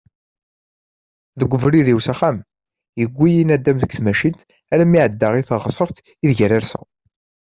[1.39, 2.37] Deg ubrid-iw s axxam,
[2.99, 4.39] yewwi-yi nadam deg tmacint
[4.73, 6.83] armi εeddaɣ i teɣsert ideg ara rseɣ.